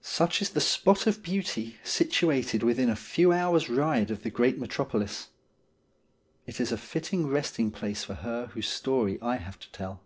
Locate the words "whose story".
8.54-9.18